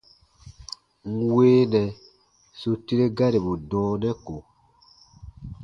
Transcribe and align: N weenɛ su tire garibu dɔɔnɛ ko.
N 1.13 1.15
weenɛ 1.35 1.83
su 2.59 2.69
tire 2.85 3.05
garibu 3.17 3.53
dɔɔnɛ 3.69 4.09
ko. 4.25 4.35